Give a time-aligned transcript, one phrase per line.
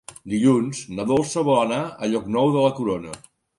[0.31, 3.17] Dilluns na Dolça vol anar a Llocnou de la Corona.